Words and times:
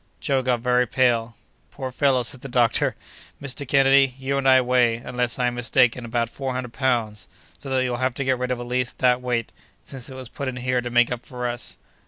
Joe 0.19 0.41
got 0.41 0.61
very 0.61 0.87
pale. 0.87 1.35
"Poor 1.69 1.91
fellow!" 1.91 2.23
said 2.23 2.41
the 2.41 2.49
doctor. 2.49 2.95
"Mr. 3.39 3.67
Kennedy, 3.67 4.15
you 4.17 4.35
and 4.35 4.49
I 4.49 4.59
weigh, 4.59 4.95
unless 4.95 5.37
I 5.37 5.45
am 5.45 5.53
mistaken, 5.53 6.05
about 6.05 6.27
four 6.27 6.53
hundred 6.55 6.73
pounds—so 6.73 7.69
that 7.69 7.83
you'll 7.83 7.97
have 7.97 8.15
to 8.15 8.23
get 8.23 8.39
rid 8.39 8.49
of 8.49 8.59
at 8.59 8.65
least 8.65 8.97
that 8.97 9.21
weight, 9.21 9.51
since 9.85 10.09
it 10.09 10.15
was 10.15 10.27
put 10.27 10.47
in 10.47 10.55
here 10.55 10.81
to 10.81 10.89
make 10.89 11.11
up 11.11 11.23
for 11.23 11.47
us." 11.47 11.77